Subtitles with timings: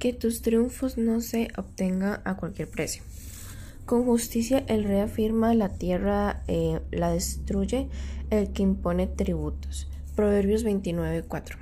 [0.00, 3.04] que tus triunfos no se obtengan a cualquier precio.
[3.84, 7.88] Con justicia el rey afirma la tierra eh, la destruye
[8.30, 9.88] el que impone tributos.
[10.16, 11.56] Proverbios 29.4.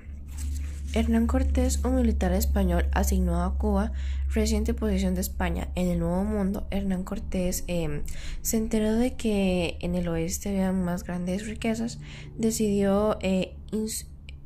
[0.94, 3.92] Hernán Cortés, un militar español asignado a Cuba,
[4.30, 8.02] reciente posición de España en el Nuevo Mundo, Hernán Cortés em,
[8.40, 11.98] se enteró de que en el oeste había más grandes riquezas,
[12.38, 13.54] decidió, eh,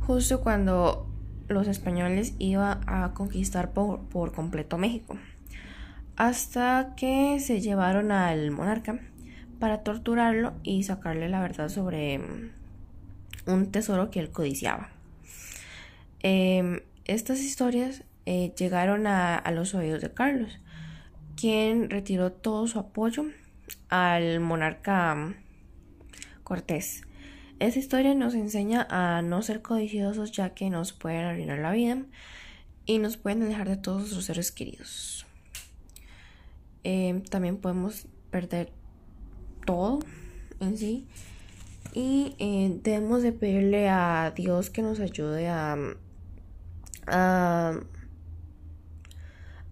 [0.02, 1.08] justo cuando
[1.48, 5.18] los españoles iban a conquistar por, por completo México,
[6.16, 9.00] hasta que se llevaron al monarca
[9.60, 12.22] para torturarlo y sacarle la verdad sobre
[13.46, 14.90] un tesoro que él codiciaba.
[16.22, 20.60] Em, estas historias eh, llegaron a, los oídos de Carlos,
[21.36, 23.26] quien retiró todo su apoyo
[23.90, 25.36] al monarca mm,
[26.44, 27.04] Cortés.
[27.60, 32.04] Esta historia nos enseña a no ser codiciosos ya que nos pueden arruinar la vida
[32.86, 35.26] y nos pueden alejar de todos nuestros seres queridos.
[36.84, 38.72] Em, también podemos perder
[39.66, 40.00] todo
[40.60, 41.08] en sí
[41.94, 45.78] y eh, debemos de pedirle a Dios que nos ayude a,
[47.10, 47.80] a,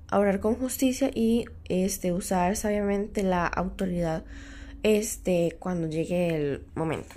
[0.10, 4.24] a orar con justicia y este, usar sabiamente la autoridad
[4.84, 7.16] este, cuando llegue el momento.